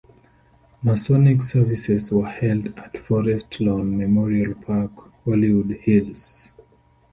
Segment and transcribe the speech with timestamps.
[0.81, 4.91] Masonic services were held at Forest Lawn Memorial Park,
[5.25, 6.51] Hollywood Hills.